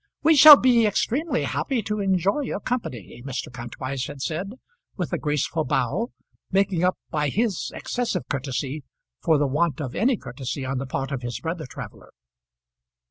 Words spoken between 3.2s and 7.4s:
Mr. Kantwise had said, with a graceful bow, making up by